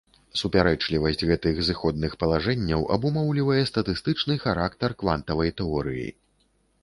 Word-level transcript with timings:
Супярэчлівасць 0.39 1.25
гэтых 1.31 1.59
зыходных 1.67 2.15
палажэнняў 2.23 2.81
абумоўлівае 2.97 3.59
статыстычны 3.71 4.37
характар 4.45 4.89
квантавай 5.03 5.51
тэорыі. 5.61 6.09